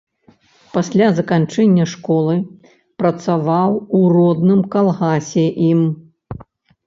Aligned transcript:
Пасля 0.77 1.07
заканчэння 1.17 1.83
школы, 1.91 2.37
працаваў 3.03 3.71
у 3.99 4.01
родным 4.15 4.61
калгасе 4.77 5.43
ім. 5.69 5.81